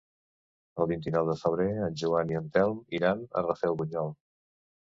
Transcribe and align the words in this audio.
El 0.83 0.87
vint-i-nou 0.91 1.27
de 1.31 1.35
febrer 1.41 1.67
en 1.89 2.01
Joan 2.03 2.35
i 2.35 2.39
en 2.41 2.49
Telm 2.57 2.81
iran 3.01 3.25
a 3.39 3.47
Rafelbunyol. 3.51 4.13